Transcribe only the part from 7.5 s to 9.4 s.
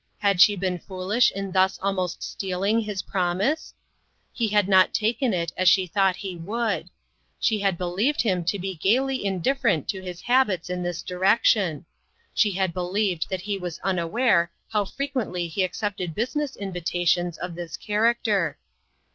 had be lieved him to be gayly